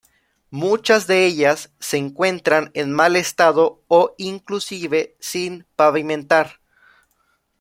[0.49, 6.59] Muchas de ellas se encuentran en mal estado o inclusive sin pavimentar.